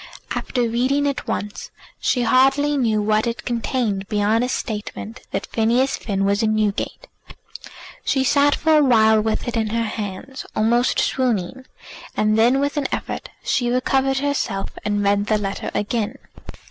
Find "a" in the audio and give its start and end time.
4.43-4.49, 8.75-8.83